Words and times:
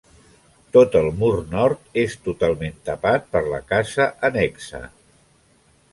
Tot 0.77 0.95
el 0.99 1.09
mur 1.19 1.29
nord 1.51 1.93
és 2.03 2.17
totalment 2.29 2.81
tapat 2.89 3.31
per 3.35 3.45
la 3.53 3.61
casa 3.75 4.09
annexa. 4.31 4.85